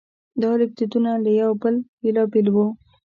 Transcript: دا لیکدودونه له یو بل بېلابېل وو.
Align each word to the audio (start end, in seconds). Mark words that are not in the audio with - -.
دا 0.41 0.49
لیکدودونه 0.59 1.11
له 1.23 1.31
یو 1.41 1.51
بل 1.61 1.75
بېلابېل 2.01 2.47
وو. 2.51 2.65